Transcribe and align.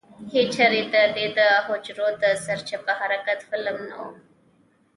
هېچېرې 0.33 0.81
دده 0.93 1.25
د 1.37 1.39
حجرو 1.67 2.07
د 2.21 2.23
سرچپه 2.45 2.93
حرکت 3.01 3.39
فلم 3.49 3.77
نه 3.89 3.95
و. 4.05 4.05